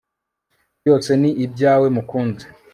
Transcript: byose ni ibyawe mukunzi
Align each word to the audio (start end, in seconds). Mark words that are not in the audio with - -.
byose 0.79 1.11
ni 1.21 1.31
ibyawe 1.45 1.87
mukunzi 1.95 2.45